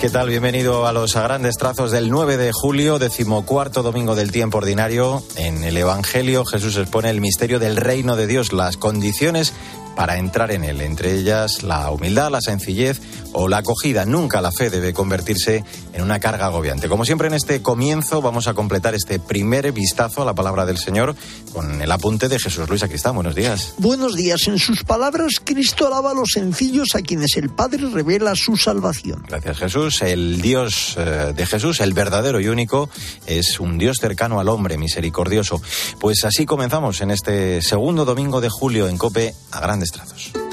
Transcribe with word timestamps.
¿Qué 0.00 0.10
tal? 0.10 0.28
Bienvenido 0.28 0.86
a 0.86 0.92
los 0.92 1.14
grandes 1.14 1.56
trazos 1.56 1.90
del 1.90 2.08
9 2.08 2.36
de 2.36 2.52
julio, 2.52 3.00
decimocuarto 3.00 3.82
domingo 3.82 4.14
del 4.14 4.30
tiempo 4.30 4.58
ordinario. 4.58 5.24
En 5.34 5.64
el 5.64 5.76
Evangelio 5.76 6.44
Jesús 6.44 6.76
expone 6.76 7.10
el 7.10 7.20
misterio 7.20 7.58
del 7.58 7.76
reino 7.76 8.14
de 8.14 8.28
Dios, 8.28 8.52
las 8.52 8.76
condiciones 8.76 9.54
para 9.96 10.18
entrar 10.18 10.52
en 10.52 10.62
él, 10.62 10.82
entre 10.82 11.14
ellas 11.14 11.62
la 11.62 11.90
humildad, 11.90 12.30
la 12.30 12.40
sencillez 12.40 13.00
o 13.32 13.48
la 13.48 13.58
acogida. 13.58 14.04
Nunca 14.04 14.40
la 14.40 14.52
fe 14.52 14.70
debe 14.70 14.92
convertirse 14.92 15.64
en 15.92 16.02
una 16.02 16.20
carga 16.20 16.46
agobiante. 16.46 16.88
Como 16.88 17.04
siempre 17.04 17.28
en 17.28 17.34
este 17.34 17.62
comienzo 17.62 18.20
vamos 18.22 18.46
a 18.46 18.54
completar 18.54 18.94
este 18.94 19.18
primer 19.18 19.72
vistazo 19.72 20.22
a 20.22 20.24
la 20.24 20.34
palabra 20.34 20.66
del 20.66 20.78
Señor 20.78 21.16
con 21.52 21.80
el 21.80 21.90
apunte 21.90 22.28
de 22.28 22.38
Jesús 22.38 22.68
Luis 22.68 22.82
Aquistán. 22.82 23.14
Buenos 23.14 23.34
días. 23.34 23.74
Buenos 23.78 24.14
días. 24.14 24.46
En 24.46 24.58
sus 24.58 24.84
palabras, 24.84 25.40
Cristo 25.42 25.86
alaba 25.86 26.10
a 26.10 26.14
los 26.14 26.30
sencillos 26.32 26.94
a 26.94 27.00
quienes 27.00 27.36
el 27.36 27.48
Padre 27.48 27.88
revela 27.90 28.34
su 28.36 28.56
salvación. 28.56 29.24
Gracias 29.26 29.58
Jesús. 29.58 30.02
El 30.02 30.42
Dios 30.42 30.94
eh, 30.98 31.32
de 31.34 31.46
Jesús, 31.46 31.80
el 31.80 31.94
verdadero 31.94 32.40
y 32.40 32.48
único, 32.48 32.90
es 33.26 33.58
un 33.60 33.78
Dios 33.78 33.96
cercano 33.98 34.40
al 34.40 34.48
hombre, 34.50 34.76
misericordioso. 34.76 35.60
Pues 35.98 36.24
así 36.24 36.44
comenzamos 36.44 37.00
en 37.00 37.10
este 37.10 37.62
segundo 37.62 38.04
domingo 38.04 38.42
de 38.42 38.50
julio 38.50 38.88
en 38.88 38.98
Cope 38.98 39.34
a 39.52 39.60
grandes 39.60 39.85
trazos. 39.90 40.45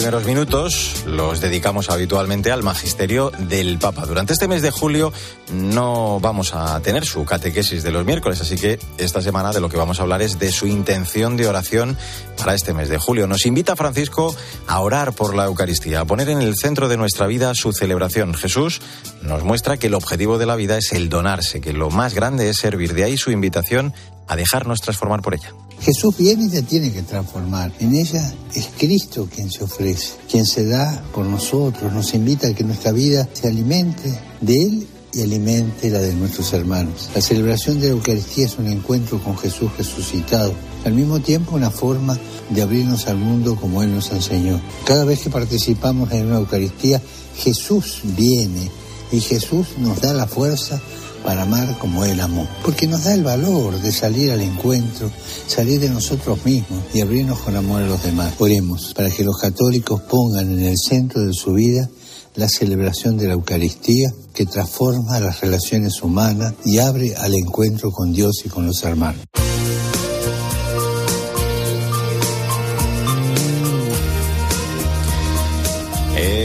Primeros 0.00 0.24
minutos 0.24 1.04
los 1.04 1.42
dedicamos 1.42 1.90
habitualmente 1.90 2.50
al 2.50 2.62
magisterio 2.62 3.30
del 3.38 3.78
Papa. 3.78 4.06
Durante 4.06 4.32
este 4.32 4.48
mes 4.48 4.62
de 4.62 4.70
julio 4.70 5.12
no 5.52 6.20
vamos 6.20 6.54
a 6.54 6.80
tener 6.80 7.04
su 7.04 7.26
catequesis 7.26 7.82
de 7.82 7.90
los 7.90 8.06
miércoles, 8.06 8.40
así 8.40 8.56
que 8.56 8.78
esta 8.96 9.20
semana 9.20 9.52
de 9.52 9.60
lo 9.60 9.68
que 9.68 9.76
vamos 9.76 9.98
a 9.98 10.02
hablar 10.04 10.22
es 10.22 10.38
de 10.38 10.52
su 10.52 10.66
intención 10.66 11.36
de 11.36 11.46
oración 11.46 11.98
para 12.38 12.54
este 12.54 12.72
mes 12.72 12.88
de 12.88 12.96
julio. 12.96 13.26
Nos 13.26 13.44
invita 13.44 13.76
Francisco 13.76 14.34
a 14.66 14.80
orar 14.80 15.12
por 15.12 15.34
la 15.34 15.44
Eucaristía, 15.44 16.00
a 16.00 16.06
poner 16.06 16.30
en 16.30 16.40
el 16.40 16.54
centro 16.56 16.88
de 16.88 16.96
nuestra 16.96 17.26
vida 17.26 17.52
su 17.54 17.74
celebración. 17.74 18.32
Jesús 18.32 18.80
nos 19.20 19.44
muestra 19.44 19.76
que 19.76 19.88
el 19.88 19.94
objetivo 19.94 20.38
de 20.38 20.46
la 20.46 20.56
vida 20.56 20.78
es 20.78 20.94
el 20.94 21.10
donarse, 21.10 21.60
que 21.60 21.74
lo 21.74 21.90
más 21.90 22.14
grande 22.14 22.48
es 22.48 22.56
servir. 22.56 22.94
De 22.94 23.04
ahí 23.04 23.18
su 23.18 23.32
invitación 23.32 23.92
a 24.28 24.36
dejarnos 24.36 24.80
transformar 24.80 25.20
por 25.20 25.34
ella. 25.34 25.52
Jesús 25.80 26.16
viene 26.18 26.44
y 26.44 26.48
te 26.48 26.62
tiene 26.62 26.92
que 26.92 27.02
transformar. 27.02 27.72
En 27.80 27.94
ella 27.94 28.34
es 28.54 28.68
Cristo 28.78 29.28
quien 29.34 29.50
se 29.50 29.64
ofrece, 29.64 30.14
quien 30.30 30.44
se 30.44 30.66
da 30.66 31.02
por 31.14 31.24
nosotros, 31.24 31.92
nos 31.92 32.12
invita 32.14 32.48
a 32.48 32.54
que 32.54 32.64
nuestra 32.64 32.92
vida 32.92 33.28
se 33.32 33.48
alimente 33.48 34.18
de 34.40 34.62
Él 34.62 34.86
y 35.12 35.22
alimente 35.22 35.90
la 35.90 35.98
de 35.98 36.14
nuestros 36.14 36.52
hermanos. 36.52 37.08
La 37.14 37.20
celebración 37.20 37.80
de 37.80 37.86
la 37.86 37.92
Eucaristía 37.94 38.46
es 38.46 38.58
un 38.58 38.68
encuentro 38.68 39.22
con 39.22 39.36
Jesús 39.38 39.70
resucitado, 39.76 40.52
al 40.84 40.92
mismo 40.92 41.20
tiempo 41.20 41.56
una 41.56 41.70
forma 41.70 42.18
de 42.50 42.62
abrirnos 42.62 43.06
al 43.06 43.16
mundo 43.16 43.56
como 43.56 43.82
Él 43.82 43.94
nos 43.94 44.10
enseñó. 44.12 44.60
Cada 44.84 45.04
vez 45.04 45.20
que 45.20 45.30
participamos 45.30 46.12
en 46.12 46.26
una 46.26 46.36
Eucaristía, 46.36 47.00
Jesús 47.36 48.00
viene 48.04 48.70
y 49.12 49.20
Jesús 49.20 49.66
nos 49.78 50.00
da 50.00 50.12
la 50.12 50.26
fuerza 50.26 50.80
para 51.24 51.42
amar 51.42 51.78
como 51.78 52.04
Él 52.04 52.20
amó. 52.20 52.46
Porque 52.64 52.86
nos 52.86 53.04
da 53.04 53.14
el 53.14 53.22
valor 53.22 53.80
de 53.80 53.92
salir 53.92 54.30
al 54.30 54.40
encuentro, 54.40 55.10
salir 55.46 55.80
de 55.80 55.90
nosotros 55.90 56.44
mismos 56.44 56.82
y 56.92 57.00
abrirnos 57.00 57.38
con 57.40 57.56
amor 57.56 57.82
a 57.82 57.86
los 57.86 58.02
demás. 58.02 58.34
Oremos 58.38 58.94
para 58.94 59.10
que 59.10 59.24
los 59.24 59.38
católicos 59.38 60.02
pongan 60.02 60.50
en 60.52 60.64
el 60.64 60.76
centro 60.76 61.22
de 61.22 61.32
su 61.32 61.52
vida 61.52 61.88
la 62.36 62.48
celebración 62.48 63.16
de 63.18 63.26
la 63.26 63.34
Eucaristía 63.34 64.12
que 64.34 64.46
transforma 64.46 65.20
las 65.20 65.40
relaciones 65.40 66.02
humanas 66.02 66.54
y 66.64 66.78
abre 66.78 67.14
al 67.16 67.34
encuentro 67.34 67.90
con 67.90 68.12
Dios 68.12 68.42
y 68.44 68.48
con 68.48 68.66
los 68.66 68.82
hermanos. 68.84 69.24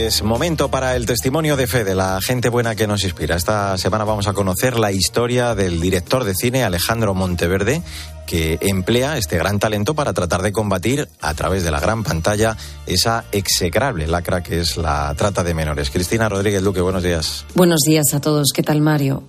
Es 0.06 0.22
momento 0.22 0.70
para 0.70 0.94
el 0.94 1.04
testimonio 1.04 1.56
de 1.56 1.66
fe 1.66 1.82
de 1.82 1.96
la 1.96 2.20
gente 2.20 2.48
buena 2.48 2.76
que 2.76 2.86
nos 2.86 3.02
inspira. 3.02 3.34
Esta 3.34 3.76
semana 3.76 4.04
vamos 4.04 4.28
a 4.28 4.34
conocer 4.34 4.78
la 4.78 4.92
historia 4.92 5.56
del 5.56 5.80
director 5.80 6.22
de 6.22 6.32
cine 6.32 6.62
Alejandro 6.62 7.12
Monteverde, 7.12 7.82
que 8.24 8.56
emplea 8.60 9.18
este 9.18 9.36
gran 9.36 9.58
talento 9.58 9.94
para 9.94 10.12
tratar 10.12 10.42
de 10.42 10.52
combatir 10.52 11.08
a 11.20 11.34
través 11.34 11.64
de 11.64 11.72
la 11.72 11.80
gran 11.80 12.04
pantalla 12.04 12.56
esa 12.86 13.24
execrable 13.32 14.06
lacra 14.06 14.44
que 14.44 14.60
es 14.60 14.76
la 14.76 15.12
trata 15.16 15.42
de 15.42 15.54
menores. 15.54 15.90
Cristina 15.90 16.28
Rodríguez 16.28 16.62
Duque, 16.62 16.80
buenos 16.80 17.02
días. 17.02 17.44
Buenos 17.56 17.80
días 17.80 18.14
a 18.14 18.20
todos. 18.20 18.52
¿Qué 18.54 18.62
tal, 18.62 18.80
Mario? 18.82 19.24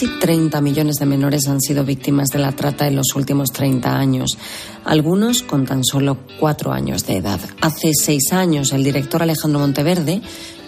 Casi 0.00 0.18
30 0.18 0.62
millones 0.62 0.96
de 0.96 1.04
menores 1.04 1.46
han 1.46 1.60
sido 1.60 1.84
víctimas 1.84 2.30
de 2.30 2.38
la 2.38 2.52
trata 2.52 2.86
en 2.86 2.96
los 2.96 3.14
últimos 3.16 3.52
30 3.52 3.98
años, 3.98 4.38
algunos 4.86 5.42
con 5.42 5.66
tan 5.66 5.84
solo 5.84 6.16
cuatro 6.38 6.72
años 6.72 7.06
de 7.06 7.18
edad. 7.18 7.38
Hace 7.60 7.90
seis 7.92 8.32
años, 8.32 8.72
el 8.72 8.82
director 8.82 9.22
Alejandro 9.22 9.60
Monteverde 9.60 10.22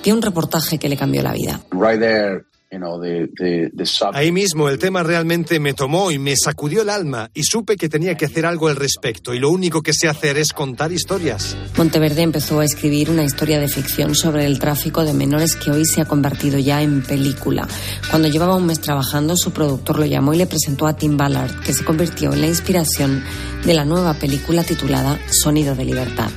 vio 0.05 0.15
un 0.15 0.21
reportaje 0.21 0.77
que 0.77 0.91
le 0.91 0.99
cambió 0.99 1.23
la 1.23 1.33
vida. 1.33 1.61
Ahí 4.15 4.33
mismo 4.33 4.69
el 4.69 4.79
tema 4.79 5.03
realmente 5.03 5.61
me 5.61 5.75
tomó 5.75 6.11
y 6.11 6.19
me 6.19 6.35
sacudió 6.37 6.83
el 6.83 6.89
alma 6.89 7.31
y 7.35 7.43
supe 7.43 7.77
que 7.77 7.89
tenía 7.89 8.17
que 8.17 8.25
hacer 8.25 8.47
algo 8.47 8.69
al 8.69 8.77
respecto 8.77 9.35
y 9.35 9.39
lo 9.39 9.51
único 9.51 9.83
que 9.83 9.93
sé 9.93 10.09
hacer 10.09 10.39
es 10.39 10.53
contar 10.53 10.91
historias. 10.93 11.57
Monteverde 11.77 12.23
empezó 12.23 12.61
a 12.61 12.65
escribir 12.65 13.11
una 13.11 13.25
historia 13.25 13.61
de 13.61 13.69
ficción 13.69 14.15
sobre 14.15 14.47
el 14.47 14.59
tráfico 14.59 15.05
de 15.05 15.13
menores 15.13 15.55
que 15.57 15.71
hoy 15.71 15.85
se 15.85 16.01
ha 16.01 16.05
convertido 16.07 16.59
ya 16.59 16.83
en 16.83 17.03
película. 17.03 17.69
Cuando 18.11 18.29
llevaba 18.29 18.57
un 18.57 18.67
mes 18.67 18.81
trabajando, 18.81 19.37
su 19.37 19.53
productor 19.53 19.99
lo 19.99 20.07
llamó 20.07 20.33
y 20.33 20.39
le 20.39 20.47
presentó 20.47 20.87
a 20.87 20.97
Tim 20.97 21.17
Ballard, 21.17 21.61
que 21.61 21.73
se 21.75 21.85
convirtió 21.85 22.33
en 22.33 22.41
la 22.41 22.47
inspiración 22.47 23.23
de 23.65 23.75
la 23.75 23.85
nueva 23.85 24.15
película 24.15 24.65
titulada 24.65 25.19
Sonido 25.31 25.75
de 25.75 25.85
Libertad. 25.85 26.31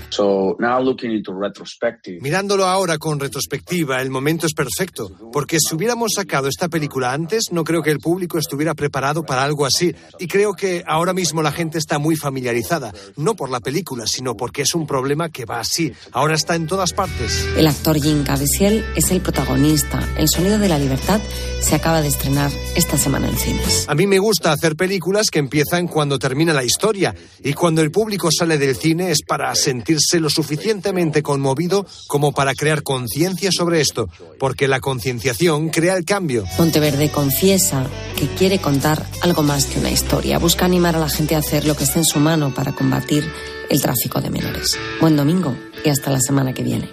Mirándolo 2.22 2.66
ahora 2.66 2.98
con 2.98 3.20
retrospectiva, 3.20 4.02
el 4.02 4.10
momento 4.10 4.46
es 4.46 4.54
perfecto, 4.54 5.12
porque 5.32 5.58
si 5.60 5.76
hubiéramos 5.76 6.18
sacado 6.26 6.48
esta 6.48 6.70
película 6.70 7.14
antes, 7.14 7.52
no 7.52 7.64
creo 7.64 7.84
que 7.84 7.92
el 7.92 8.00
público 8.00 8.40
estuviera 8.40 8.74
preparado 8.74 9.24
para 9.24 9.44
algo 9.44 9.64
así. 9.64 9.94
Y 10.18 10.28
creo 10.28 10.54
que 10.54 10.84
ahora 10.88 11.14
mismo 11.14 11.44
la 11.44 11.52
gente 11.52 11.78
está 11.78 12.00
muy 12.00 12.16
familiarizada, 12.16 12.92
no 13.16 13.36
por 13.36 13.52
la 13.52 13.60
película, 13.60 14.08
sino 14.08 14.36
porque 14.36 14.64
es 14.64 14.74
un 14.74 14.88
problema 14.88 15.30
que 15.30 15.46
va 15.46 15.60
así. 15.60 15.94
Ahora 16.12 16.34
está 16.34 16.56
en 16.56 16.66
todas 16.66 16.94
partes. 16.94 17.48
El 17.56 17.68
actor 17.68 18.02
Jim 18.02 18.24
Caviezel 18.24 18.84
es 18.96 19.12
el 19.12 19.22
protagonista. 19.22 20.00
El 20.18 20.28
Sonido 20.28 20.58
de 20.58 20.68
la 20.68 20.80
Libertad 20.80 21.22
se 21.62 21.76
acaba 21.76 22.02
de 22.02 22.08
estrenar 22.08 22.50
esta 22.76 22.98
semana 22.98 23.30
en 23.30 23.38
cines. 23.38 23.86
A 23.88 23.94
mí 23.94 24.08
me 24.08 24.18
gusta 24.18 24.52
hacer 24.52 24.76
películas 24.76 25.30
que 25.30 25.38
empiezan 25.38 25.88
cuando 25.88 26.18
termina 26.18 26.54
la 26.54 26.64
historia 26.64 27.14
y 27.44 27.54
cuando 27.54 27.84
el 27.84 27.92
público 27.92 28.30
sale 28.32 28.58
del 28.58 28.76
cine 28.76 29.12
es 29.12 29.22
para 29.22 29.54
sentirse 29.54 30.20
lo 30.20 30.32
suficientemente 30.32 31.22
conmovido 31.22 31.86
como 32.08 32.32
para 32.32 32.56
crear 32.56 32.82
conciencia 32.82 33.52
sobre 33.52 33.80
esto, 33.80 34.10
porque 34.40 34.68
la 34.68 34.80
concienciación 34.80 35.70
crea 35.70 35.96
el 35.96 36.04
cambio. 36.04 36.15
Monteverde 36.58 37.10
confiesa 37.10 37.86
que 38.18 38.28
quiere 38.28 38.60
contar 38.60 39.06
algo 39.22 39.44
más 39.44 39.66
que 39.66 39.80
una 39.80 39.92
historia. 39.92 40.40
Busca 40.40 40.66
animar 40.66 40.96
a 40.96 41.00
la 41.00 41.10
gente 41.10 41.36
a 41.36 41.40
hacer 41.40 41.66
lo 41.66 41.76
que 41.76 41.84
esté 41.84 42.00
en 42.00 42.06
su 42.06 42.20
mano 42.20 42.54
para 42.54 42.72
combatir 42.72 43.30
el 43.70 43.82
tráfico 43.82 44.22
de 44.22 44.30
menores. 44.30 44.78
Buen 45.02 45.18
domingo 45.18 45.56
y 45.84 45.90
hasta 45.90 46.12
la 46.12 46.22
semana 46.22 46.54
que 46.54 46.64
viene. 46.64 46.90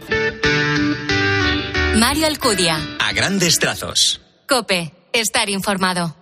Mario 1.97 2.27
Alcudia. 2.27 2.77
A 2.99 3.13
grandes 3.13 3.59
trazos. 3.59 4.21
Cope. 4.49 4.93
Estar 5.13 5.51
informado. 5.51 6.22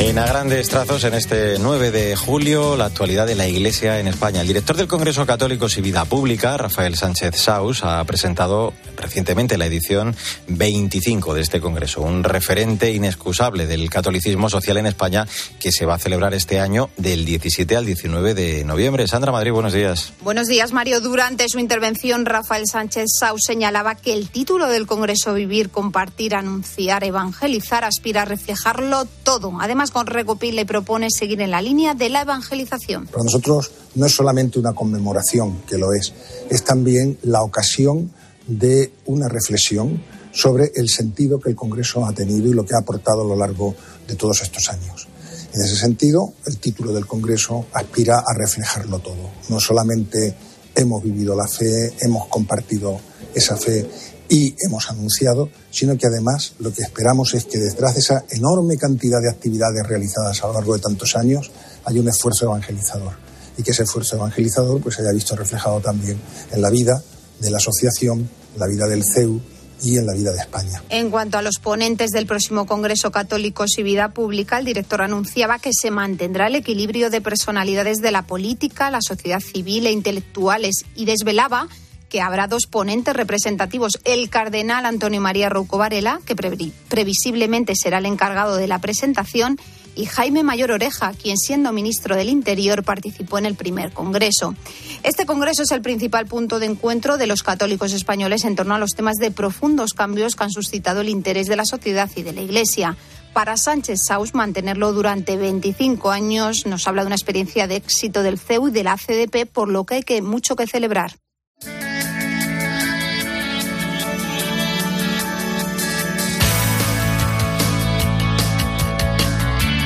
En 0.00 0.18
a 0.18 0.26
grandes 0.26 0.68
trazos, 0.68 1.04
en 1.04 1.14
este 1.14 1.56
9 1.60 1.92
de 1.92 2.16
julio, 2.16 2.76
la 2.76 2.86
actualidad 2.86 3.28
de 3.28 3.36
la 3.36 3.46
Iglesia 3.46 4.00
en 4.00 4.08
España. 4.08 4.40
El 4.40 4.48
director 4.48 4.76
del 4.76 4.88
Congreso 4.88 5.24
Católico 5.24 5.66
y 5.74 5.80
Vida 5.80 6.04
Pública, 6.04 6.56
Rafael 6.56 6.96
Sánchez 6.96 7.36
Saus, 7.36 7.84
ha 7.84 8.02
presentado 8.04 8.74
recientemente 8.96 9.56
la 9.56 9.66
edición 9.66 10.14
25 10.48 11.32
de 11.34 11.40
este 11.42 11.60
Congreso, 11.60 12.02
un 12.02 12.24
referente 12.24 12.92
inexcusable 12.92 13.66
del 13.66 13.88
catolicismo 13.88 14.50
social 14.50 14.78
en 14.78 14.86
España 14.86 15.26
que 15.60 15.70
se 15.70 15.86
va 15.86 15.94
a 15.94 15.98
celebrar 15.98 16.34
este 16.34 16.58
año 16.58 16.90
del 16.96 17.24
17 17.24 17.76
al 17.76 17.86
19 17.86 18.34
de 18.34 18.64
noviembre. 18.64 19.06
Sandra 19.06 19.30
Madrid, 19.30 19.52
buenos 19.52 19.72
días. 19.72 20.12
Buenos 20.22 20.48
días, 20.48 20.72
Mario. 20.72 21.00
Durante 21.00 21.48
su 21.48 21.60
intervención, 21.60 22.26
Rafael 22.26 22.64
Sánchez 22.66 23.06
Saus 23.20 23.42
señalaba 23.44 23.94
que 23.94 24.12
el 24.12 24.28
título 24.28 24.68
del 24.68 24.86
Congreso 24.86 25.34
Vivir, 25.34 25.70
Compartir, 25.70 26.34
Anunciar, 26.34 27.04
Evangelizar 27.04 27.84
aspira 27.84 28.22
a 28.22 28.24
reflejarlo 28.24 29.06
todo. 29.22 29.52
Además, 29.60 29.83
con 29.90 30.06
Recopil 30.06 30.56
le 30.56 30.66
propone 30.66 31.08
seguir 31.10 31.40
en 31.40 31.50
la 31.50 31.62
línea 31.62 31.94
de 31.94 32.08
la 32.08 32.22
evangelización. 32.22 33.06
Para 33.06 33.24
nosotros 33.24 33.70
no 33.94 34.06
es 34.06 34.12
solamente 34.12 34.58
una 34.58 34.72
conmemoración, 34.72 35.62
que 35.66 35.78
lo 35.78 35.92
es, 35.92 36.12
es 36.50 36.64
también 36.64 37.18
la 37.22 37.42
ocasión 37.42 38.12
de 38.46 38.92
una 39.06 39.28
reflexión 39.28 40.02
sobre 40.32 40.72
el 40.74 40.88
sentido 40.88 41.38
que 41.38 41.50
el 41.50 41.56
Congreso 41.56 42.04
ha 42.04 42.12
tenido 42.12 42.48
y 42.48 42.54
lo 42.54 42.64
que 42.64 42.74
ha 42.74 42.78
aportado 42.78 43.22
a 43.22 43.24
lo 43.24 43.36
largo 43.36 43.74
de 44.06 44.16
todos 44.16 44.42
estos 44.42 44.68
años. 44.68 45.08
En 45.54 45.62
ese 45.62 45.76
sentido, 45.76 46.34
el 46.46 46.58
título 46.58 46.92
del 46.92 47.06
Congreso 47.06 47.66
aspira 47.72 48.18
a 48.18 48.34
reflejarlo 48.36 48.98
todo, 48.98 49.30
no 49.48 49.60
solamente 49.60 50.34
hemos 50.74 51.02
vivido 51.02 51.36
la 51.36 51.46
fe, 51.46 51.94
hemos 52.00 52.26
compartido 52.26 52.98
esa 53.32 53.56
fe 53.56 53.88
y 54.28 54.54
hemos 54.66 54.88
anunciado, 54.90 55.50
sino 55.70 55.96
que 55.98 56.06
además 56.06 56.54
lo 56.58 56.72
que 56.72 56.82
esperamos 56.82 57.34
es 57.34 57.44
que 57.44 57.58
detrás 57.58 57.94
de 57.94 58.00
esa 58.00 58.24
enorme 58.30 58.76
cantidad 58.76 59.20
de 59.20 59.30
actividades 59.30 59.86
realizadas 59.86 60.42
a 60.42 60.46
lo 60.48 60.54
largo 60.54 60.74
de 60.74 60.80
tantos 60.80 61.14
años 61.16 61.50
haya 61.84 62.00
un 62.00 62.08
esfuerzo 62.08 62.46
evangelizador 62.46 63.12
y 63.56 63.62
que 63.62 63.70
ese 63.70 63.84
esfuerzo 63.84 64.16
evangelizador 64.16 64.80
pues 64.80 64.98
haya 64.98 65.12
visto 65.12 65.36
reflejado 65.36 65.80
también 65.80 66.18
en 66.50 66.62
la 66.62 66.70
vida 66.70 67.02
de 67.40 67.50
la 67.50 67.58
asociación, 67.58 68.28
la 68.56 68.66
vida 68.66 68.86
del 68.86 69.04
CEU 69.04 69.40
y 69.82 69.98
en 69.98 70.06
la 70.06 70.14
vida 70.14 70.32
de 70.32 70.38
España. 70.38 70.82
En 70.88 71.10
cuanto 71.10 71.36
a 71.36 71.42
los 71.42 71.58
ponentes 71.58 72.10
del 72.10 72.26
próximo 72.26 72.64
Congreso 72.64 73.10
Católicos 73.10 73.76
y 73.76 73.82
Vida 73.82 74.08
Pública, 74.10 74.58
el 74.58 74.64
director 74.64 75.02
anunciaba 75.02 75.58
que 75.58 75.72
se 75.72 75.90
mantendrá 75.90 76.46
el 76.46 76.54
equilibrio 76.54 77.10
de 77.10 77.20
personalidades 77.20 77.98
de 77.98 78.10
la 78.10 78.22
política, 78.22 78.90
la 78.90 79.02
sociedad 79.02 79.40
civil 79.40 79.86
e 79.86 79.92
intelectuales 79.92 80.84
y 80.94 81.04
desvelaba 81.04 81.68
que 82.14 82.20
habrá 82.20 82.46
dos 82.46 82.66
ponentes 82.66 83.12
representativos, 83.12 83.98
el 84.04 84.30
cardenal 84.30 84.86
Antonio 84.86 85.20
María 85.20 85.48
Rouco 85.48 85.78
Varela, 85.78 86.20
que 86.24 86.36
previsiblemente 86.36 87.74
será 87.74 87.98
el 87.98 88.06
encargado 88.06 88.54
de 88.54 88.68
la 88.68 88.78
presentación, 88.78 89.58
y 89.96 90.06
Jaime 90.06 90.44
Mayor 90.44 90.70
Oreja, 90.70 91.12
quien 91.20 91.36
siendo 91.36 91.72
ministro 91.72 92.14
del 92.14 92.28
Interior 92.28 92.84
participó 92.84 93.38
en 93.38 93.46
el 93.46 93.56
primer 93.56 93.90
Congreso. 93.90 94.54
Este 95.02 95.26
Congreso 95.26 95.64
es 95.64 95.72
el 95.72 95.82
principal 95.82 96.26
punto 96.26 96.60
de 96.60 96.66
encuentro 96.66 97.16
de 97.16 97.26
los 97.26 97.42
católicos 97.42 97.92
españoles 97.92 98.44
en 98.44 98.54
torno 98.54 98.76
a 98.76 98.78
los 98.78 98.92
temas 98.92 99.16
de 99.16 99.32
profundos 99.32 99.92
cambios 99.92 100.36
que 100.36 100.44
han 100.44 100.52
suscitado 100.52 101.00
el 101.00 101.08
interés 101.08 101.48
de 101.48 101.56
la 101.56 101.64
sociedad 101.64 102.08
y 102.14 102.22
de 102.22 102.32
la 102.32 102.42
Iglesia. 102.42 102.96
Para 103.32 103.56
Sánchez 103.56 103.98
Saus, 104.06 104.34
mantenerlo 104.34 104.92
durante 104.92 105.36
25 105.36 106.12
años 106.12 106.64
nos 106.64 106.86
habla 106.86 107.02
de 107.02 107.06
una 107.08 107.16
experiencia 107.16 107.66
de 107.66 107.74
éxito 107.74 108.22
del 108.22 108.38
CEU 108.38 108.68
y 108.68 108.70
de 108.70 108.84
la 108.84 108.96
CDP, 108.98 109.50
por 109.52 109.68
lo 109.68 109.82
que 109.82 109.96
hay 109.96 110.02
que, 110.04 110.22
mucho 110.22 110.54
que 110.54 110.68
celebrar. 110.68 111.16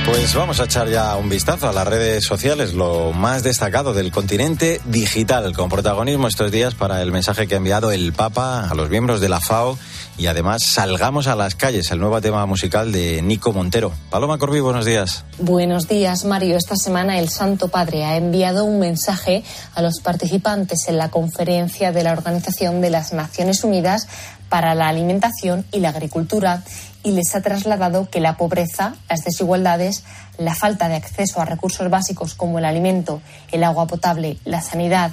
Pues 0.08 0.34
vamos 0.34 0.58
a 0.58 0.64
echar 0.64 0.88
ya 0.88 1.14
un 1.16 1.28
vistazo 1.28 1.68
a 1.68 1.72
las 1.74 1.86
redes 1.86 2.24
sociales, 2.24 2.72
lo 2.72 3.12
más 3.12 3.42
destacado 3.42 3.92
del 3.92 4.10
continente 4.10 4.80
digital, 4.86 5.54
con 5.54 5.68
protagonismo 5.68 6.28
estos 6.28 6.50
días 6.50 6.74
para 6.74 7.02
el 7.02 7.12
mensaje 7.12 7.46
que 7.46 7.54
ha 7.54 7.58
enviado 7.58 7.92
el 7.92 8.14
Papa 8.14 8.70
a 8.70 8.74
los 8.74 8.88
miembros 8.88 9.20
de 9.20 9.28
la 9.28 9.38
FAO 9.38 9.78
y 10.16 10.26
además 10.26 10.62
Salgamos 10.64 11.26
a 11.26 11.36
las 11.36 11.54
calles, 11.54 11.90
el 11.90 12.00
nuevo 12.00 12.20
tema 12.20 12.44
musical 12.46 12.90
de 12.90 13.20
Nico 13.20 13.52
Montero. 13.52 13.92
Paloma 14.10 14.38
Corbi, 14.38 14.60
buenos 14.60 14.86
días. 14.86 15.24
Buenos 15.38 15.88
días, 15.88 16.24
Mario. 16.24 16.56
Esta 16.56 16.76
semana 16.76 17.18
el 17.18 17.28
Santo 17.28 17.68
Padre 17.68 18.04
ha 18.04 18.16
enviado 18.16 18.64
un 18.64 18.80
mensaje 18.80 19.44
a 19.74 19.82
los 19.82 20.00
participantes 20.00 20.88
en 20.88 20.98
la 20.98 21.10
conferencia 21.10 21.92
de 21.92 22.02
la 22.02 22.12
Organización 22.12 22.80
de 22.80 22.90
las 22.90 23.12
Naciones 23.12 23.62
Unidas 23.62 24.08
para 24.48 24.74
la 24.74 24.88
Alimentación 24.88 25.64
y 25.72 25.80
la 25.80 25.90
Agricultura 25.90 26.62
y 27.02 27.12
les 27.12 27.34
ha 27.34 27.40
trasladado 27.40 28.08
que 28.10 28.20
la 28.20 28.36
pobreza, 28.36 28.94
las 29.08 29.24
desigualdades, 29.24 30.04
la 30.36 30.54
falta 30.54 30.88
de 30.88 30.96
acceso 30.96 31.40
a 31.40 31.44
recursos 31.44 31.88
básicos 31.90 32.34
como 32.34 32.58
el 32.58 32.64
alimento, 32.64 33.20
el 33.52 33.64
agua 33.64 33.86
potable, 33.86 34.38
la 34.44 34.60
sanidad, 34.60 35.12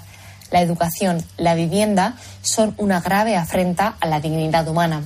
la 0.52 0.62
educación, 0.62 1.24
la 1.38 1.56
vivienda, 1.56 2.16
son 2.42 2.76
una 2.78 3.02
grave 3.02 3.36
afrenta 3.36 3.96
a 4.00 4.08
la 4.08 4.20
dignidad 4.20 4.68
humana. 4.68 5.04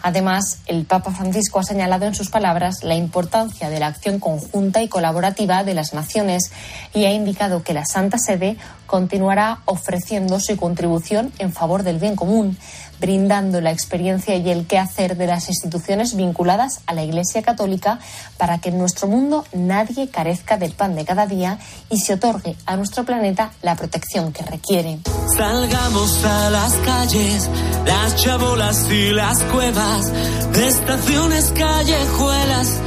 Además, 0.00 0.58
el 0.66 0.84
Papa 0.84 1.10
Francisco 1.10 1.58
ha 1.58 1.64
señalado 1.64 2.06
en 2.06 2.14
sus 2.14 2.30
palabras 2.30 2.84
la 2.84 2.94
importancia 2.94 3.68
de 3.68 3.80
la 3.80 3.88
acción 3.88 4.20
conjunta 4.20 4.80
y 4.80 4.88
colaborativa 4.88 5.64
de 5.64 5.74
las 5.74 5.92
naciones 5.92 6.52
y 6.94 7.04
ha 7.04 7.10
indicado 7.10 7.64
que 7.64 7.74
la 7.74 7.84
Santa 7.84 8.16
Sede 8.16 8.56
continuará 8.86 9.58
ofreciendo 9.64 10.38
su 10.38 10.56
contribución 10.56 11.32
en 11.38 11.52
favor 11.52 11.82
del 11.82 11.98
bien 11.98 12.14
común, 12.14 12.56
brindando 13.00 13.60
la 13.60 13.70
experiencia 13.70 14.36
y 14.36 14.50
el 14.50 14.66
quehacer 14.66 15.16
de 15.16 15.26
las 15.26 15.48
instituciones 15.48 16.16
vinculadas 16.16 16.80
a 16.86 16.94
la 16.94 17.02
Iglesia 17.02 17.42
Católica 17.42 17.98
para 18.36 18.58
que 18.58 18.70
en 18.70 18.78
nuestro 18.78 19.08
mundo 19.08 19.44
nadie 19.52 20.08
carezca 20.08 20.56
del 20.56 20.72
pan 20.72 20.94
de 20.94 21.04
cada 21.04 21.26
día 21.26 21.58
y 21.90 21.98
se 21.98 22.14
otorgue 22.14 22.56
a 22.66 22.76
nuestro 22.76 23.04
planeta 23.04 23.52
la 23.62 23.76
protección 23.76 24.32
que 24.32 24.44
requiere. 24.44 24.98
Salgamos 25.36 26.24
a 26.24 26.50
las 26.50 26.72
calles, 26.76 27.50
las 27.86 28.16
chabolas 28.16 28.90
y 28.90 29.12
las 29.12 29.42
cuevas, 29.44 30.12
estaciones 30.54 31.52
callejuelas, 31.52 32.80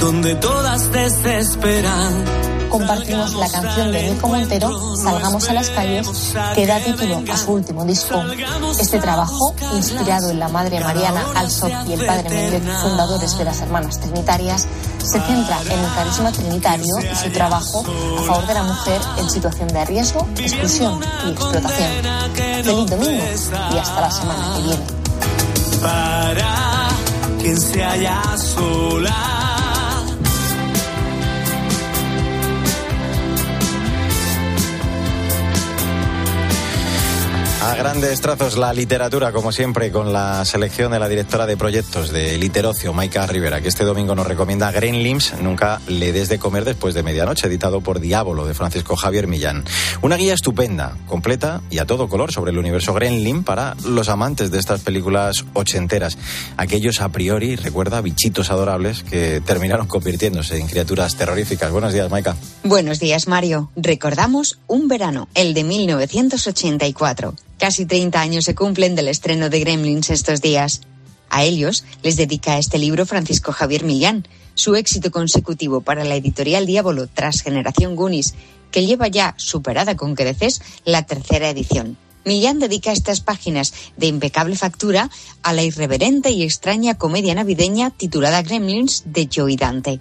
donde 0.00 0.34
todas 0.36 0.92
desesperan 0.92 2.43
compartimos 2.78 3.34
la 3.34 3.48
canción 3.48 3.92
de 3.92 4.10
Nico 4.10 4.26
Montero, 4.26 4.96
Salgamos 4.96 5.48
a 5.48 5.52
las 5.52 5.70
calles, 5.70 6.08
que 6.56 6.66
da 6.66 6.80
título 6.80 7.22
a 7.32 7.36
su 7.36 7.52
último 7.52 7.84
disco. 7.84 8.20
Este 8.80 8.98
trabajo, 8.98 9.54
inspirado 9.74 10.30
en 10.30 10.40
la 10.40 10.48
madre 10.48 10.80
Mariana 10.80 11.24
Alsop 11.36 11.70
y 11.86 11.92
el 11.92 12.04
padre 12.04 12.30
Mendez, 12.30 12.62
fundadores 12.82 13.38
de 13.38 13.44
las 13.44 13.60
Hermanas 13.60 14.00
Trinitarias, 14.00 14.66
se 14.98 15.20
centra 15.20 15.60
en 15.62 15.78
el 15.78 15.94
carisma 15.94 16.32
trinitario 16.32 16.94
y 17.00 17.14
su 17.14 17.30
trabajo 17.30 17.84
a 18.18 18.22
favor 18.22 18.46
de 18.46 18.54
la 18.54 18.62
mujer 18.64 19.00
en 19.18 19.30
situación 19.30 19.68
de 19.68 19.84
riesgo, 19.84 20.26
exclusión 20.36 21.00
y 21.26 21.30
explotación. 21.30 21.90
Feliz 22.64 22.90
domingo 22.90 23.24
y 23.72 23.78
hasta 23.78 24.00
la 24.00 24.10
semana 24.10 24.56
que 24.56 24.62
viene. 24.62 24.84
Para 25.80 26.88
quien 27.40 27.60
se 27.60 27.84
haya 27.84 28.22
sola 28.36 29.43
A 37.64 37.76
grandes 37.76 38.20
trazos 38.20 38.58
la 38.58 38.74
literatura, 38.74 39.32
como 39.32 39.50
siempre, 39.50 39.90
con 39.90 40.12
la 40.12 40.44
selección 40.44 40.92
de 40.92 40.98
la 40.98 41.08
directora 41.08 41.46
de 41.46 41.56
proyectos 41.56 42.10
de 42.12 42.36
Literocio, 42.36 42.92
Maika 42.92 43.26
Rivera, 43.26 43.62
que 43.62 43.68
este 43.68 43.84
domingo 43.84 44.14
nos 44.14 44.26
recomienda 44.26 44.70
Limbs, 44.70 45.32
Nunca 45.40 45.80
le 45.88 46.12
des 46.12 46.28
de 46.28 46.38
comer 46.38 46.66
después 46.66 46.92
de 46.92 47.02
medianoche, 47.02 47.46
editado 47.46 47.80
por 47.80 48.00
Diablo, 48.00 48.44
de 48.44 48.52
Francisco 48.52 48.96
Javier 48.96 49.28
Millán. 49.28 49.64
Una 50.02 50.16
guía 50.16 50.34
estupenda, 50.34 50.98
completa 51.06 51.62
y 51.70 51.78
a 51.78 51.86
todo 51.86 52.06
color 52.10 52.32
sobre 52.32 52.50
el 52.50 52.58
universo 52.58 52.92
Gremlin 52.92 53.44
para 53.44 53.74
los 53.86 54.10
amantes 54.10 54.50
de 54.50 54.58
estas 54.58 54.82
películas 54.82 55.46
ochenteras. 55.54 56.18
Aquellos 56.58 57.00
a 57.00 57.08
priori, 57.08 57.56
recuerda, 57.56 58.02
bichitos 58.02 58.50
adorables 58.50 59.04
que 59.04 59.40
terminaron 59.40 59.86
convirtiéndose 59.86 60.58
en 60.58 60.66
criaturas 60.66 61.16
terroríficas. 61.16 61.72
Buenos 61.72 61.94
días, 61.94 62.10
Maika. 62.10 62.36
Buenos 62.62 63.00
días, 63.00 63.26
Mario. 63.26 63.70
Recordamos 63.74 64.58
un 64.66 64.86
verano, 64.86 65.28
el 65.34 65.54
de 65.54 65.64
1984. 65.64 67.34
Casi 67.64 67.86
30 67.86 68.20
años 68.20 68.44
se 68.44 68.54
cumplen 68.54 68.94
del 68.94 69.08
estreno 69.08 69.48
de 69.48 69.58
Gremlins 69.58 70.10
estos 70.10 70.42
días. 70.42 70.82
A 71.30 71.44
ellos 71.44 71.82
les 72.02 72.14
dedica 72.14 72.58
este 72.58 72.76
libro 72.76 73.06
Francisco 73.06 73.52
Javier 73.52 73.84
Millán, 73.84 74.28
su 74.52 74.74
éxito 74.74 75.10
consecutivo 75.10 75.80
para 75.80 76.04
la 76.04 76.14
editorial 76.14 76.66
Diablo 76.66 77.06
tras 77.06 77.40
Generación 77.40 77.96
Gunis, 77.96 78.34
que 78.70 78.84
lleva 78.84 79.08
ya, 79.08 79.32
superada 79.38 79.96
con 79.96 80.14
creces, 80.14 80.60
la 80.84 81.04
tercera 81.06 81.48
edición. 81.48 81.96
Millán 82.26 82.58
dedica 82.58 82.92
estas 82.92 83.22
páginas 83.22 83.72
de 83.96 84.08
impecable 84.08 84.56
factura 84.56 85.08
a 85.42 85.54
la 85.54 85.62
irreverente 85.62 86.32
y 86.32 86.42
extraña 86.42 86.98
comedia 86.98 87.34
navideña 87.34 87.88
titulada 87.88 88.42
Gremlins 88.42 89.04
de 89.06 89.26
Joey 89.34 89.56
Dante. 89.56 90.00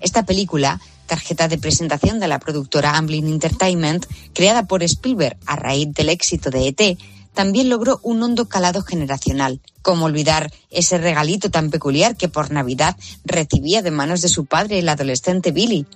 Esta 0.00 0.24
película 0.24 0.80
tarjeta 1.06 1.48
de 1.48 1.58
presentación 1.58 2.20
de 2.20 2.28
la 2.28 2.38
productora 2.38 2.96
Amblin 2.96 3.28
Entertainment, 3.28 4.06
creada 4.32 4.66
por 4.66 4.82
Spielberg 4.82 5.36
a 5.46 5.56
raíz 5.56 5.92
del 5.92 6.08
éxito 6.08 6.50
de 6.50 6.68
ET, 6.68 6.98
también 7.34 7.68
logró 7.68 8.00
un 8.02 8.22
hondo 8.22 8.48
calado 8.48 8.82
generacional. 8.82 9.60
¿Cómo 9.82 10.06
olvidar 10.06 10.52
ese 10.70 10.98
regalito 10.98 11.50
tan 11.50 11.70
peculiar 11.70 12.16
que 12.16 12.28
por 12.28 12.50
Navidad 12.50 12.96
recibía 13.24 13.82
de 13.82 13.90
manos 13.90 14.22
de 14.22 14.28
su 14.28 14.46
padre 14.46 14.78
el 14.78 14.88
adolescente 14.88 15.50
Billy? 15.50 15.86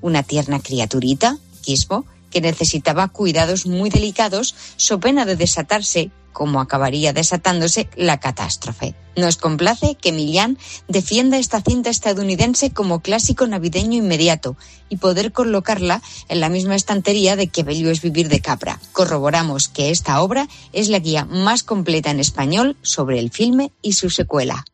Una 0.00 0.22
tierna 0.22 0.60
criaturita, 0.60 1.38
Quismo, 1.62 2.04
que 2.30 2.40
necesitaba 2.40 3.08
cuidados 3.08 3.66
muy 3.66 3.90
delicados, 3.90 4.54
so 4.76 5.00
pena 5.00 5.24
de 5.24 5.36
desatarse 5.36 6.10
cómo 6.38 6.60
acabaría 6.60 7.12
desatándose 7.12 7.90
la 7.96 8.20
catástrofe. 8.20 8.94
Nos 9.16 9.36
complace 9.36 9.96
que 9.96 10.12
Millán 10.12 10.56
defienda 10.86 11.36
esta 11.36 11.60
cinta 11.60 11.90
estadounidense 11.90 12.70
como 12.70 13.00
clásico 13.00 13.48
navideño 13.48 13.98
inmediato 13.98 14.56
y 14.88 14.98
poder 14.98 15.32
colocarla 15.32 16.00
en 16.28 16.38
la 16.38 16.48
misma 16.48 16.76
estantería 16.76 17.34
de 17.34 17.48
Que 17.48 17.64
bello 17.64 17.90
es 17.90 18.02
vivir 18.02 18.28
de 18.28 18.40
Capra. 18.40 18.78
Corroboramos 18.92 19.66
que 19.66 19.90
esta 19.90 20.22
obra 20.22 20.46
es 20.72 20.88
la 20.88 21.00
guía 21.00 21.24
más 21.24 21.64
completa 21.64 22.12
en 22.12 22.20
español 22.20 22.76
sobre 22.82 23.18
el 23.18 23.32
filme 23.32 23.72
y 23.82 23.94
su 23.94 24.08
secuela. 24.08 24.64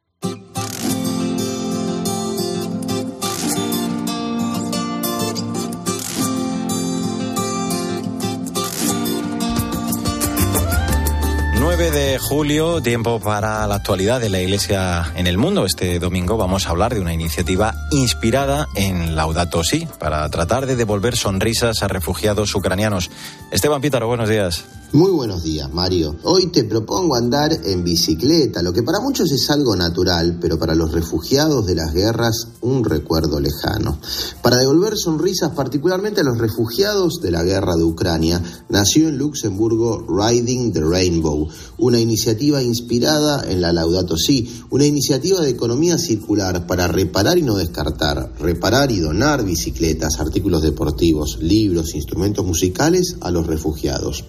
De 11.95 12.19
julio, 12.19 12.83
tiempo 12.83 13.21
para 13.21 13.65
la 13.69 13.77
actualidad 13.77 14.21
de 14.21 14.29
la 14.29 14.41
Iglesia 14.41 15.13
en 15.15 15.29
el 15.29 15.39
mundo. 15.39 15.65
Este 15.65 16.01
domingo 16.01 16.37
vamos 16.37 16.67
a 16.67 16.71
hablar 16.71 16.93
de 16.93 17.01
una 17.01 17.15
iniciativa 17.15 17.73
inspirada 17.93 18.67
en 18.75 19.15
Laudato 19.15 19.63
Si, 19.63 19.87
para 19.87 20.29
tratar 20.29 20.67
de 20.67 20.75
devolver 20.75 21.17
sonrisas 21.17 21.85
a 21.85 21.89
refugiados 21.89 22.53
ucranianos. 22.57 23.13
Esteban 23.53 23.81
Pítaro, 23.81 24.09
buenos 24.09 24.29
días. 24.29 24.65
Muy 24.95 25.11
buenos 25.11 25.43
días, 25.43 25.75
Mario. 25.75 26.15
Hoy 26.23 26.53
te 26.53 26.63
propongo 26.63 27.17
andar 27.17 27.51
en 27.65 27.83
bicicleta, 27.83 28.63
lo 28.63 28.73
que 28.73 28.85
para 28.85 29.01
muchos 29.01 29.33
es 29.33 29.51
algo 29.51 29.75
natural, 29.75 30.39
pero 30.41 30.57
para 30.57 30.77
los 30.77 30.93
refugiados 30.93 31.67
de 31.67 31.75
las 31.75 31.93
guerras 31.93 32.47
un 32.61 32.85
recuerdo 32.85 33.41
lejano. 33.41 33.99
Para 34.41 34.59
devolver 34.59 34.97
sonrisas 34.97 35.51
particularmente 35.51 36.21
a 36.21 36.25
los 36.25 36.39
refugiados 36.39 37.21
de 37.21 37.33
la 37.33 37.43
guerra 37.43 37.75
de 37.75 37.83
Ucrania, 37.83 38.41
nació 38.69 39.09
en 39.09 39.19
Luxemburgo 39.19 40.07
Riding 40.07 40.73
the 40.73 40.83
Rainbow, 40.83 41.49
una 41.79 41.99
iniciativa 41.99 42.63
inspirada 42.63 43.51
en 43.51 43.63
la 43.63 43.73
Laudato 43.73 44.17
Si, 44.17 44.63
una 44.71 44.87
iniciativa 44.87 45.41
de 45.41 45.51
economía 45.51 45.99
circular 45.99 46.69
para 46.69 46.87
reparar 46.87 47.37
y 47.37 47.43
no 47.43 47.57
descartar, 47.57 48.33
reparar 48.39 48.93
y 48.93 49.01
donar 49.01 49.45
bicicletas, 49.45 50.21
artículos 50.21 50.63
deportivos, 50.63 51.39
libros, 51.41 51.97
instrumentos 51.97 52.47
musicales 52.47 53.17
a 53.23 53.33
los 53.33 53.49
refugiados 53.49 54.23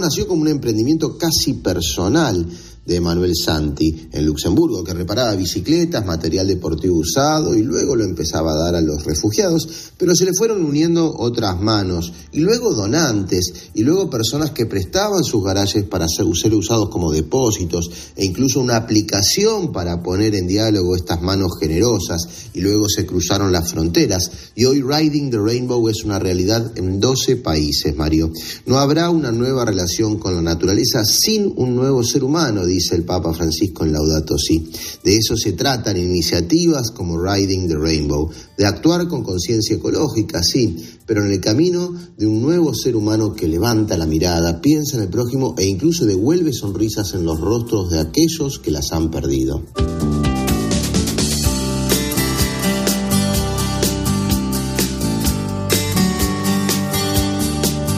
nació 0.00 0.26
como 0.26 0.42
un 0.42 0.48
emprendimiento 0.48 1.16
casi 1.18 1.54
personal 1.54 2.46
de 2.86 3.00
Manuel 3.00 3.32
Santi 3.34 4.08
en 4.12 4.24
Luxemburgo, 4.24 4.84
que 4.84 4.94
reparaba 4.94 5.34
bicicletas, 5.34 6.06
material 6.06 6.46
deportivo 6.46 6.98
usado 6.98 7.54
y 7.54 7.62
luego 7.62 7.96
lo 7.96 8.04
empezaba 8.04 8.52
a 8.52 8.56
dar 8.56 8.76
a 8.76 8.80
los 8.80 9.04
refugiados, 9.04 9.68
pero 9.98 10.14
se 10.14 10.24
le 10.24 10.32
fueron 10.34 10.64
uniendo 10.64 11.14
otras 11.18 11.60
manos 11.60 12.12
y 12.32 12.40
luego 12.40 12.74
donantes 12.74 13.70
y 13.74 13.82
luego 13.82 14.08
personas 14.08 14.52
que 14.52 14.66
prestaban 14.66 15.24
sus 15.24 15.42
garajes 15.42 15.84
para 15.84 16.06
ser, 16.08 16.26
usados 16.26 16.88
como 16.90 17.10
depósitos 17.10 17.90
e 18.14 18.24
incluso 18.24 18.60
una 18.60 18.76
aplicación 18.76 19.72
para 19.72 20.02
poner 20.02 20.34
en 20.34 20.46
diálogo 20.46 20.94
estas 20.94 21.20
manos 21.22 21.52
generosas 21.58 22.20
y 22.54 22.60
luego 22.60 22.88
se 22.88 23.04
cruzaron 23.04 23.52
las 23.52 23.70
fronteras 23.70 24.30
y 24.54 24.64
hoy 24.64 24.82
Riding 24.82 25.30
the 25.30 25.38
Rainbow 25.38 25.88
es 25.88 26.04
una 26.04 26.18
realidad 26.18 26.72
en 26.76 27.00
12 27.00 27.36
países, 27.36 27.96
Mario. 27.96 28.30
No 28.66 28.78
habrá 28.78 29.10
una 29.10 29.32
nueva 29.32 29.64
relación 29.64 30.18
con 30.18 30.34
la 30.34 30.42
naturaleza 30.42 31.04
sin 31.04 31.52
un 31.56 31.74
nuevo 31.74 32.02
ser 32.04 32.24
humano, 32.24 32.64
dice 32.76 32.94
el 32.94 33.04
Papa 33.04 33.32
Francisco 33.32 33.84
en 33.84 33.92
Laudato 33.92 34.36
Si. 34.38 34.70
De 35.02 35.16
eso 35.16 35.36
se 35.36 35.52
tratan 35.52 35.96
iniciativas 35.96 36.90
como 36.90 37.20
Riding 37.20 37.68
the 37.68 37.76
Rainbow, 37.76 38.30
de 38.56 38.66
actuar 38.66 39.08
con 39.08 39.22
conciencia 39.22 39.76
ecológica, 39.76 40.42
sí, 40.42 40.76
pero 41.06 41.24
en 41.24 41.32
el 41.32 41.40
camino 41.40 41.94
de 42.16 42.26
un 42.26 42.42
nuevo 42.42 42.74
ser 42.74 42.96
humano 42.96 43.34
que 43.34 43.48
levanta 43.48 43.96
la 43.96 44.06
mirada, 44.06 44.60
piensa 44.60 44.96
en 44.96 45.04
el 45.04 45.08
prójimo 45.08 45.54
e 45.58 45.66
incluso 45.66 46.04
devuelve 46.04 46.52
sonrisas 46.52 47.14
en 47.14 47.24
los 47.24 47.40
rostros 47.40 47.90
de 47.90 48.00
aquellos 48.00 48.58
que 48.58 48.70
las 48.70 48.92
han 48.92 49.10
perdido. 49.10 49.62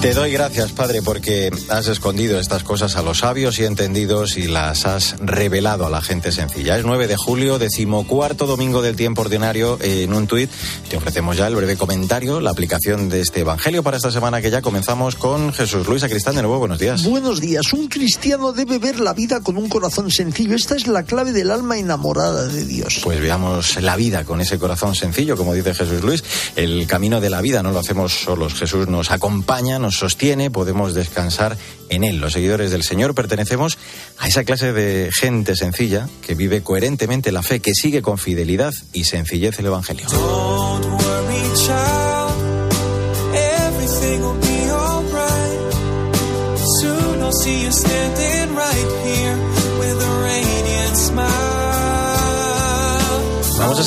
Te 0.08 0.14
doy 0.14 0.32
gracias, 0.32 0.72
Padre, 0.72 1.02
porque 1.02 1.50
has 1.68 1.86
escondido 1.86 2.40
estas 2.40 2.62
cosas 2.62 2.96
a 2.96 3.02
los 3.02 3.18
sabios 3.18 3.58
y 3.58 3.66
entendidos 3.66 4.38
y 4.38 4.44
las 4.44 4.86
has 4.86 5.16
revelado 5.20 5.84
a 5.84 5.90
la 5.90 6.00
gente 6.00 6.32
sencilla. 6.32 6.78
Es 6.78 6.84
9 6.86 7.06
de 7.06 7.16
julio, 7.18 7.58
decimocuarto 7.58 8.46
domingo 8.46 8.80
del 8.80 8.96
tiempo 8.96 9.20
ordinario. 9.20 9.76
En 9.82 10.14
un 10.14 10.26
tuit 10.26 10.50
te 10.88 10.96
ofrecemos 10.96 11.36
ya 11.36 11.46
el 11.46 11.56
breve 11.56 11.76
comentario, 11.76 12.40
la 12.40 12.52
aplicación 12.52 13.10
de 13.10 13.20
este 13.20 13.40
evangelio 13.40 13.82
para 13.82 13.98
esta 13.98 14.10
semana 14.10 14.40
que 14.40 14.50
ya 14.50 14.62
comenzamos 14.62 15.14
con 15.14 15.52
Jesús 15.52 15.86
Luis 15.86 16.02
Acristán. 16.02 16.36
De 16.36 16.40
nuevo, 16.40 16.58
buenos 16.58 16.78
días. 16.78 17.04
Buenos 17.04 17.42
días. 17.42 17.70
Un 17.74 17.88
cristiano 17.88 18.52
debe 18.52 18.78
ver 18.78 19.00
la 19.00 19.12
vida 19.12 19.42
con 19.42 19.58
un 19.58 19.68
corazón 19.68 20.10
sencillo. 20.10 20.56
Esta 20.56 20.74
es 20.74 20.86
la 20.86 21.02
clave 21.02 21.32
del 21.32 21.50
alma 21.50 21.76
enamorada 21.76 22.48
de 22.48 22.64
Dios. 22.64 23.02
Pues 23.04 23.20
veamos 23.20 23.78
la 23.82 23.94
vida 23.94 24.24
con 24.24 24.40
ese 24.40 24.58
corazón 24.58 24.94
sencillo, 24.94 25.36
como 25.36 25.52
dice 25.52 25.74
Jesús 25.74 26.02
Luis. 26.02 26.24
El 26.56 26.86
camino 26.86 27.20
de 27.20 27.28
la 27.28 27.42
vida 27.42 27.62
no 27.62 27.72
lo 27.72 27.80
hacemos 27.80 28.14
solos. 28.14 28.54
Jesús 28.54 28.88
nos 28.88 29.10
acompaña, 29.10 29.78
nos 29.78 29.98
sostiene, 29.99 30.50
podemos 30.50 30.95
descansar 30.95 31.57
en 31.88 32.05
él. 32.05 32.19
Los 32.19 32.33
seguidores 32.33 32.71
del 32.71 32.83
Señor 32.83 33.14
pertenecemos 33.14 33.78
a 34.19 34.28
esa 34.28 34.45
clase 34.45 34.73
de 34.73 35.11
gente 35.12 35.57
sencilla 35.57 36.09
que 36.26 36.35
vive 36.35 36.62
coherentemente 36.62 37.33
la 37.33 37.43
fe, 37.43 37.61
que 37.61 37.75
sigue 37.75 38.02
con 38.02 38.19
fidelidad 38.19 38.73
y 38.93 39.05
sencillez 39.05 39.59
el 39.59 39.67
Evangelio. 39.67 40.07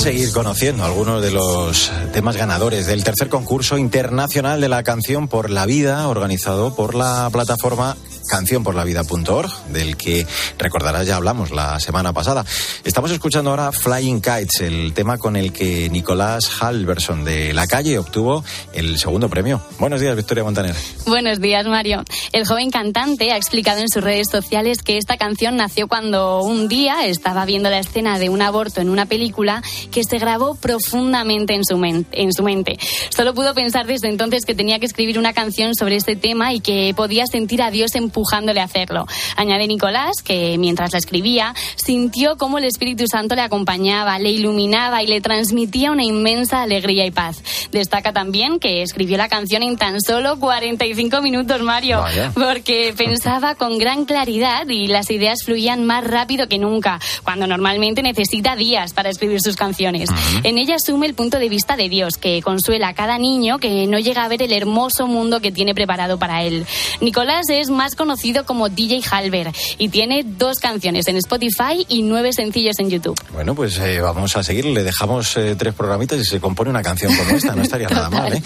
Seguir 0.01 0.31
conociendo 0.31 0.83
algunos 0.83 1.21
de 1.21 1.29
los 1.29 1.91
temas 2.11 2.35
ganadores 2.35 2.87
del 2.87 3.03
tercer 3.03 3.29
concurso 3.29 3.77
internacional 3.77 4.59
de 4.59 4.67
la 4.67 4.81
canción 4.81 5.27
por 5.27 5.51
la 5.51 5.67
vida 5.67 6.07
organizado 6.07 6.73
por 6.73 6.95
la 6.95 7.29
plataforma 7.31 7.95
canciónporlavida.org, 8.31 9.51
del 9.73 9.97
que 9.97 10.25
recordarás 10.57 11.05
ya 11.05 11.17
hablamos 11.17 11.51
la 11.51 11.81
semana 11.81 12.13
pasada. 12.13 12.45
Estamos 12.85 13.11
escuchando 13.11 13.49
ahora 13.49 13.73
Flying 13.73 14.21
Kites, 14.21 14.61
el 14.61 14.93
tema 14.93 15.17
con 15.17 15.35
el 15.35 15.51
que 15.51 15.89
Nicolás 15.89 16.49
Halverson 16.61 17.25
de 17.25 17.53
La 17.53 17.67
Calle 17.67 17.99
obtuvo 17.99 18.45
el 18.73 18.97
segundo 18.97 19.29
premio. 19.29 19.61
Buenos 19.79 19.99
días, 19.99 20.15
Victoria 20.15 20.45
Montaner. 20.45 20.73
Buenos 21.05 21.41
días, 21.41 21.67
Mario. 21.67 22.05
El 22.31 22.47
joven 22.47 22.71
cantante 22.71 23.33
ha 23.33 23.37
explicado 23.37 23.81
en 23.81 23.89
sus 23.89 24.01
redes 24.01 24.27
sociales 24.31 24.81
que 24.81 24.97
esta 24.97 25.17
canción 25.17 25.57
nació 25.57 25.89
cuando 25.89 26.41
un 26.41 26.69
día 26.69 27.05
estaba 27.07 27.43
viendo 27.43 27.69
la 27.69 27.79
escena 27.79 28.17
de 28.17 28.29
un 28.29 28.41
aborto 28.41 28.79
en 28.79 28.89
una 28.89 29.07
película 29.07 29.61
que 29.91 30.05
se 30.05 30.19
grabó 30.19 30.55
profundamente 30.55 31.53
en 31.53 31.65
su, 31.65 31.83
en 31.83 32.33
su 32.33 32.43
mente. 32.43 32.79
Solo 33.09 33.33
pudo 33.33 33.53
pensar 33.53 33.87
desde 33.87 34.07
entonces 34.07 34.45
que 34.45 34.55
tenía 34.55 34.79
que 34.79 34.85
escribir 34.85 35.19
una 35.19 35.33
canción 35.33 35.75
sobre 35.75 35.97
este 35.97 36.15
tema 36.15 36.53
y 36.53 36.61
que 36.61 36.93
podía 36.95 37.25
sentir 37.27 37.61
a 37.61 37.71
Dios 37.71 37.95
en 37.95 38.09
empujándole 38.21 38.61
a 38.61 38.65
hacerlo. 38.65 39.07
Añade 39.35 39.67
Nicolás 39.67 40.21
que 40.23 40.57
mientras 40.59 40.91
la 40.91 40.99
escribía 40.99 41.55
sintió 41.75 42.37
cómo 42.37 42.59
el 42.59 42.65
Espíritu 42.65 43.05
Santo 43.07 43.33
le 43.33 43.41
acompañaba, 43.41 44.19
le 44.19 44.29
iluminaba 44.29 45.01
y 45.01 45.07
le 45.07 45.21
transmitía 45.21 45.91
una 45.91 46.03
inmensa 46.03 46.61
alegría 46.61 47.05
y 47.05 47.11
paz. 47.11 47.43
Destaca 47.71 48.13
también 48.13 48.59
que 48.59 48.83
escribió 48.83 49.17
la 49.17 49.27
canción 49.27 49.63
en 49.63 49.75
tan 49.75 49.99
solo 50.01 50.39
45 50.39 51.21
minutos, 51.21 51.61
Mario, 51.63 52.03
porque 52.35 52.93
pensaba 52.97 53.55
con 53.55 53.79
gran 53.79 54.05
claridad 54.05 54.67
y 54.69 54.85
las 54.85 55.09
ideas 55.09 55.39
fluían 55.43 55.83
más 55.85 56.05
rápido 56.05 56.47
que 56.47 56.59
nunca, 56.59 56.99
cuando 57.23 57.47
normalmente 57.47 58.03
necesita 58.03 58.55
días 58.55 58.93
para 58.93 59.09
escribir 59.09 59.41
sus 59.41 59.55
canciones. 59.55 60.09
En 60.43 60.59
ella 60.59 60.75
asume 60.75 61.07
el 61.07 61.15
punto 61.15 61.39
de 61.39 61.49
vista 61.49 61.75
de 61.75 61.89
Dios, 61.89 62.17
que 62.17 62.41
consuela 62.43 62.89
a 62.89 62.93
cada 62.93 63.17
niño 63.17 63.57
que 63.57 63.87
no 63.87 63.97
llega 63.97 64.23
a 64.23 64.27
ver 64.27 64.43
el 64.43 64.53
hermoso 64.53 65.07
mundo 65.07 65.39
que 65.39 65.51
tiene 65.51 65.73
preparado 65.73 66.19
para 66.19 66.43
él. 66.43 66.67
Nicolás 66.99 67.49
es 67.49 67.71
más 67.71 67.95
conocido 67.95 68.10
como 68.45 68.69
DJ 68.69 69.01
Halber 69.09 69.51
y 69.77 69.89
tiene 69.89 70.23
dos 70.23 70.59
canciones 70.59 71.07
en 71.07 71.17
Spotify 71.17 71.85
y 71.87 72.03
nueve 72.03 72.33
sencillos 72.33 72.79
en 72.79 72.89
YouTube. 72.89 73.19
Bueno, 73.33 73.55
pues 73.55 73.77
eh, 73.79 74.01
vamos 74.01 74.35
a 74.35 74.43
seguir. 74.43 74.65
Le 74.65 74.83
dejamos 74.83 75.37
eh, 75.37 75.55
tres 75.57 75.73
programitas 75.73 76.19
y 76.19 76.25
se 76.25 76.39
compone 76.39 76.69
una 76.69 76.81
canción 76.81 77.15
como 77.15 77.31
esta. 77.31 77.55
No 77.55 77.61
estaría 77.61 77.87
nada 77.89 78.09
mal, 78.09 78.33
¿eh? 78.33 78.43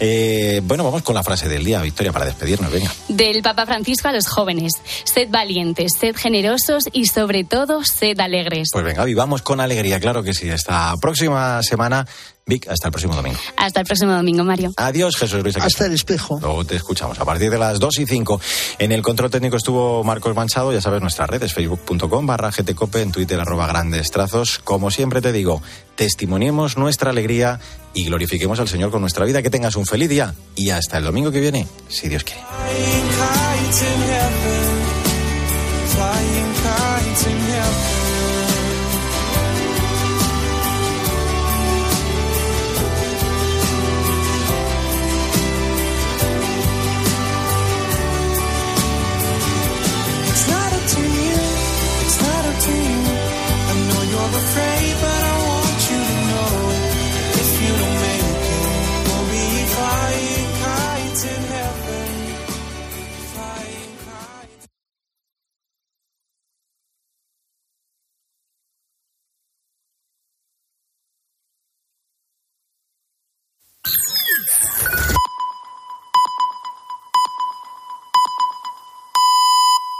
¿eh? 0.00 0.60
Bueno, 0.64 0.84
vamos 0.84 1.02
con 1.02 1.14
la 1.14 1.22
frase 1.22 1.48
del 1.48 1.64
día, 1.64 1.82
Victoria, 1.82 2.12
para 2.12 2.24
despedirnos. 2.24 2.70
Venga. 2.70 2.92
Del 3.08 3.42
Papa 3.42 3.66
Francisco 3.66 4.08
a 4.08 4.12
los 4.12 4.26
jóvenes. 4.26 4.72
Sed 5.04 5.28
valientes, 5.30 5.92
sed 5.98 6.16
generosos 6.16 6.84
y 6.92 7.06
sobre 7.06 7.44
todo 7.44 7.84
sed 7.84 8.18
alegres. 8.20 8.68
Pues 8.72 8.84
venga, 8.84 9.04
vivamos 9.04 9.42
con 9.42 9.60
alegría, 9.60 10.00
claro 10.00 10.22
que 10.22 10.34
sí. 10.34 10.48
Esta 10.48 10.94
próxima 11.00 11.62
semana 11.62 12.06
Vic, 12.48 12.66
hasta 12.66 12.88
el 12.88 12.92
próximo 12.92 13.14
domingo. 13.14 13.38
Hasta 13.58 13.80
el 13.80 13.86
próximo 13.86 14.12
domingo, 14.12 14.42
Mario. 14.42 14.72
Adiós, 14.76 15.16
Jesús 15.16 15.42
Luis. 15.42 15.56
Hasta 15.58 15.84
el 15.84 15.92
espejo. 15.92 16.38
Luego 16.40 16.64
te 16.64 16.76
escuchamos 16.76 17.20
a 17.20 17.24
partir 17.26 17.50
de 17.50 17.58
las 17.58 17.78
2 17.78 17.98
y 17.98 18.06
5. 18.06 18.40
En 18.78 18.90
el 18.90 19.02
control 19.02 19.30
técnico 19.30 19.58
estuvo 19.58 20.02
Marcos 20.02 20.34
Manchado, 20.34 20.72
ya 20.72 20.80
sabes, 20.80 21.02
nuestras 21.02 21.28
redes, 21.28 21.52
facebook.com 21.52 22.26
barra 22.26 22.50
gtcope, 22.50 23.02
en 23.02 23.12
Twitter 23.12 23.38
arroba 23.38 23.66
grandes 23.66 24.10
trazos. 24.10 24.60
Como 24.64 24.90
siempre 24.90 25.20
te 25.20 25.30
digo, 25.30 25.60
testimoniemos 25.94 26.78
nuestra 26.78 27.10
alegría 27.10 27.60
y 27.92 28.06
glorifiquemos 28.06 28.58
al 28.60 28.68
Señor 28.68 28.90
con 28.90 29.02
nuestra 29.02 29.26
vida. 29.26 29.42
Que 29.42 29.50
tengas 29.50 29.76
un 29.76 29.84
feliz 29.84 30.08
día 30.08 30.34
y 30.56 30.70
hasta 30.70 30.96
el 30.96 31.04
domingo 31.04 31.30
que 31.30 31.40
viene, 31.40 31.66
si 31.88 32.08
Dios 32.08 32.24
quiere. 32.24 32.40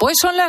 Pues 0.09 0.17
son 0.23 0.39
las 0.39 0.47